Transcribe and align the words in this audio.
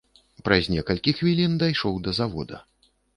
Праз 0.47 0.69
некалькі 0.75 1.13
хвілін 1.19 1.53
дайшоў 1.65 1.99
да 2.09 2.15
завода. 2.21 2.63